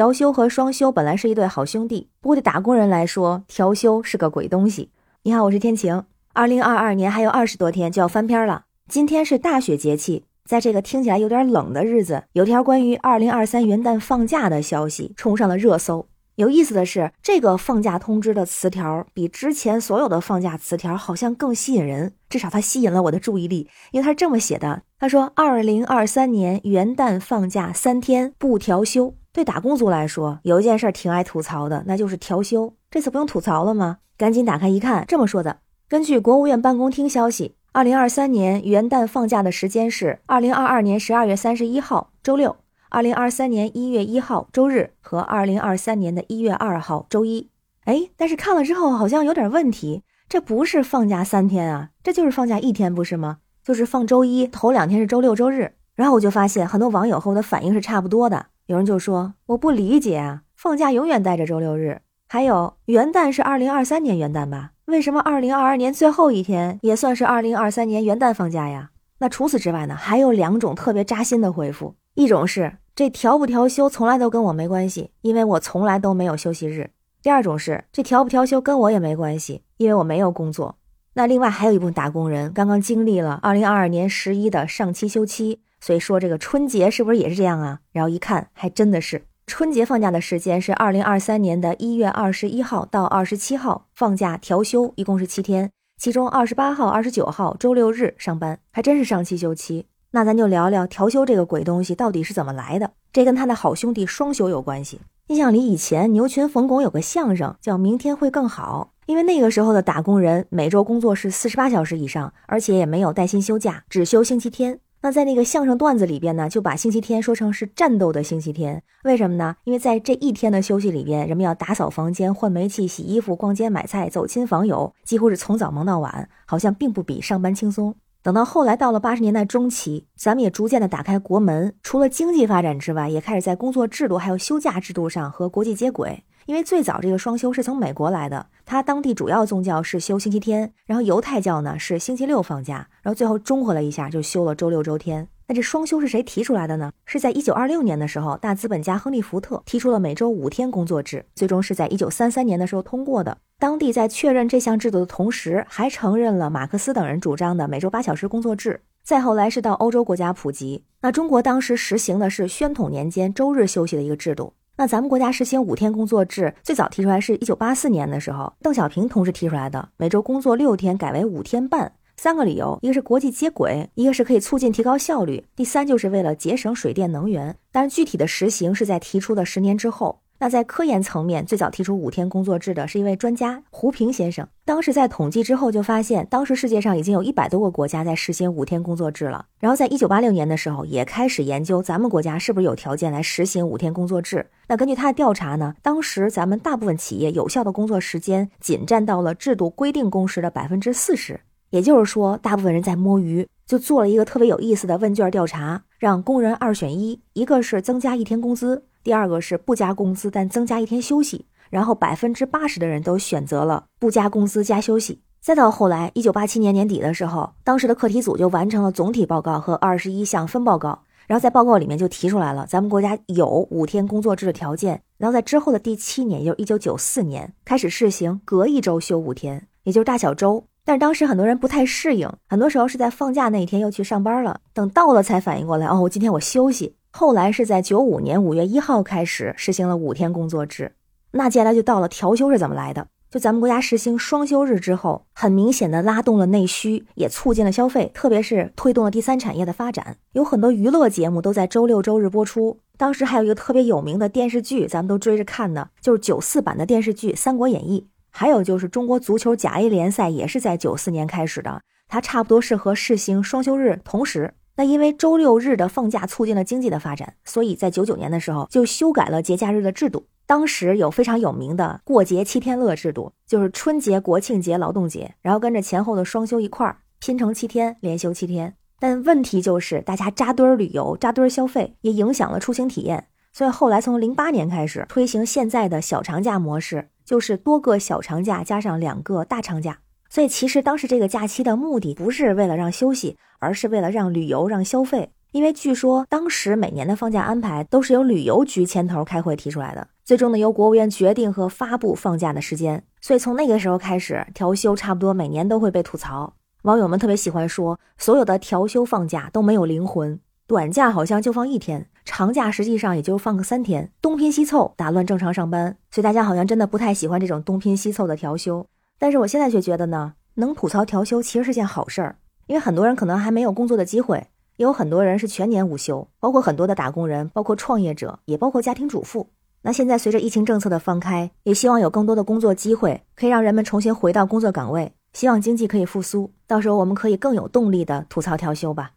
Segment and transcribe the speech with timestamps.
[0.00, 4.88] 调休和双休本来是一对好兄弟，不过对打工人来说，调休是个鬼东西。
[5.24, 6.04] 你好，我是天晴。
[6.32, 16.06] 二零二二年还有二十多天就要翻篇了，今天是大雪节气，在这个听起来有点冷的日子，有条关于二零二三元旦放假的消息冲上了热搜。
[16.36, 29.12] 有意思的是，这个放假通知的词条比之前所有的放假词条好像更吸引人，至少它吸引了我的注意力，因为它是这么写的：他说，二零二三年元旦放假三天不调休。
[29.32, 32.74] 对打工族来说，有一件事挺爱吐槽的，那就是调休。
[32.90, 33.98] 这次不用吐槽了吗？
[34.18, 42.56] 赶紧打开一看，这么说的：根据国务院办公厅消息，二零二三年元旦放假的时间是二零二二年十二月三十一号周六、
[42.88, 47.48] 二零二三年一月一号周日和二零二三年的一月二号周一。
[47.84, 53.38] 哎，但是看了之后好像有点问题，这不是放假三天啊，这就是放假一天，不是吗？
[53.62, 55.74] 就是放周一，头两天是周六周日。
[55.94, 58.46] 然后我就发现很多网友和我的反应是差不多的。
[58.70, 62.02] 有人就说我不理解啊，放假永远带着周六日。
[62.28, 64.70] 还有元旦是二零二三年元旦吧？
[64.84, 68.90] 为什么二零二二年最后一天也算是二零二三年元旦放假呀？
[69.18, 69.96] 那除此之外呢？
[69.96, 76.90] 还有两种特别扎心的回复，一种是这调不调休从来都跟我没关系，因为我从来都没有休息日；
[77.20, 80.76] 第二种是这调不调休跟我也没关系，因为我没有工作。
[81.14, 85.58] 那另外还有一部分打工人刚刚经历了二零二二年十一的上期休期。
[85.80, 87.80] 所以说这个春节是不是也是这样啊？
[87.92, 99.86] 然后一看，还真的是春节放假的时间是二零二三年的一月二十一号到二十七号放假调休，一共是七天，其中二十八号、二十九号周六日上班，还真是上七休七。
[100.12, 102.90] 那咱就聊聊调休这个鬼东西到底是怎么来的？
[103.12, 105.00] 这跟他的好兄弟双休有关系。
[105.28, 114.80] 印象里以前牛群冯巩有个相声叫《明天会更好》，因为那个时候的打工人每周工作是四十八小时以上，而且也没有带薪休假，只休星期天。
[115.02, 119.56] 那在那个相声段子里边呢，就把星期天说成是战斗的星期天，为什么呢？
[119.64, 127.94] 因为在这一天的休息里边，人们要打扫房间、换煤气、洗衣服、逛街买菜、走亲访友，几乎是从早忙到晚，好像并不比上班轻松。
[128.22, 136.22] 等到后来到了八十年代中期，咱们也逐渐的打开国门，除了经济发展之外，也开始在工作制度还有休假制度上和国际接轨。
[136.50, 145.28] 因为最早这个双休是从美国来的，它当地主要宗教是休星期天，然后犹太教呢是星期六放假，然后最后中和了一下就休了周六周天。
[145.46, 146.90] 那这双休是谁提出来的呢？
[147.06, 153.38] 是在一九二六年的时候，大资本家亨利福特提出了每周五天工作制，最终是在一九三三年的时候通过的。
[153.60, 158.80] 当地在确认这项制度的同时，还承认了马克思等人主张的每周八小时工作制。
[159.04, 164.54] 再后来是到欧洲国家普及，那中国当时实行的是宣统年间周日休息的一个制度。
[164.80, 177.54] 那咱们国家实行五天工作制，最早提出来是一九八四年的时候，邓小平同志提出来的，每周工作六天改为五天半，三个理由，一个是国际接轨，一个是可以促进提高效率，第三就是为了节省水电能源。
[177.70, 180.18] 但是具体的实行是在提出的十年之后。
[180.42, 184.48] 那在科研层面，最早提出五天工作制的是一位专家胡平先生。
[184.64, 189.44] 当时在统计之后，就发现当时世界上已经有一百多个国家在实行五天工作制了。
[189.58, 194.46] 然后在一九八六年的时候，也开始研究咱们国家是不是有条件来实行五天工作制。
[194.68, 203.46] 那根据他的调查呢，当时咱们大部分企业有效的工作时间仅占到了制度规定工时的百分之四十，也就是说，大部分人在摸鱼。
[203.66, 208.86] 就做了一个特别有意思的问卷调查，让工人二选一，一个是增加一天工资。
[209.02, 215.20] 第二个是不加工资，但增加一天休息，然后百分之八十的人都选择了不加工资加休息。
[215.40, 225.00] 再到后来，一九八七年年底的时候，当时的课题组就完成了总体报告和二十一项分报告，然后在报告里面就提出来了，咱们国家有五天工作制的条件。
[225.16, 230.64] 然后在之后的第七年，也就是一九九四年，开始试行隔一周休五天，也就是大小周。
[230.84, 236.96] 但是当时很多人不太适应，很多时候是在放假那一天又去上班了，等到了才反应过来，哦，我今天我休息。
[237.12, 240.92] 后来是在九五年五月一号开始实行了五天工作制，
[241.32, 243.08] 那接下来就到了调休是怎么来的？
[243.30, 250.16] 就咱们国家实行双休日之后，很明显的拉动了内需，也促进了消费，特别是推动了第三产业的发展。
[250.32, 258.00] 有很多娱乐节目都在周六周日播出，当时还有一个特别有名的电视剧，咱们都追着看的，就是九四版的电视剧《三国演义》。
[258.32, 264.54] 还有就是中国足球甲 A 联赛也是在九四年开始的，它差不多是和试行双休日同时。
[264.76, 270.26] 那因为周六日的放假促进了经济的发展，所以在九九年的时候就修改了节假日的制度。
[270.46, 278.74] 当时有非常有名的过节七天乐制度，就是春节、国庆节、劳动节，然后跟着前后的双休一块儿拼成七天，连休七天。
[278.98, 283.28] 但问题就是大家扎堆儿旅游、扎堆儿消费，也影响了出行体验。
[283.52, 290.00] 所以后来从零八年开始推行现在的小长假模式，就是多个小长假加上两个大长假。
[290.30, 295.30] 所以其实当时这个假期的目的不是为了让休息，而是为了让旅游、让消费。
[295.50, 303.02] 因为据说当时每年的放假安排都是由旅游局牵头开会提出来的，最终呢由国务院决定和发布放假的时间。
[303.20, 306.54] 所以从那个时候开始，调休差不多每年都会被吐槽。
[306.82, 310.38] 网友们特别喜欢说，所有的调休放假都没有灵魂，
[310.68, 315.96] 短假好像就放一天，长假实际上也就放个三天，东拼西凑打乱正常上班。
[316.12, 318.86] 所以大家好像真的不太喜欢这种东拼西凑的调休。
[319.20, 324.46] 但是我现在却觉得呢，能吐槽调休其实是件好事儿，因为很多人可能还没有工作的机会。
[324.76, 329.50] 也有很多人是全年无休，包括很多的打工人，包括创业者，也包括家庭主妇。
[329.82, 336.50] 那现在随着疫情政策的放开，也希望有更多的工作机会，可以让人们重新回到工作岗位，希望经济可以复苏。
[336.66, 339.12] 到时候我们可以更有动力的吐槽调休吧。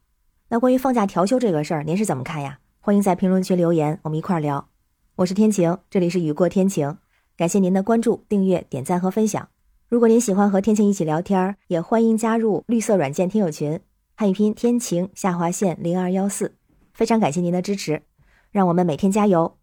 [0.50, 2.60] 那关于放假调休这个事儿，您是怎么看呀？
[2.82, 4.68] 欢迎在评论区留言，我们一块儿聊。
[5.16, 6.98] 我是天晴，这里是雨过天晴，
[7.38, 9.48] 感谢您的关注、订阅、点赞和分享。
[9.94, 13.80] 如果您喜欢和天晴一起聊天，也欢迎加入绿色软件听友群。
[14.16, 16.56] 汉语拼天晴下划线零二幺四，
[16.96, 18.02] 非常感谢您的支持，
[18.50, 19.60] 让我们每天加油，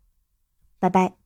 [0.79, 1.20] 拜拜。